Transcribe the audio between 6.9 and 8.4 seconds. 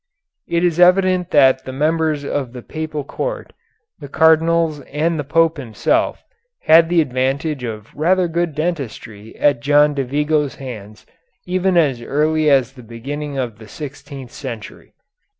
advantage of rather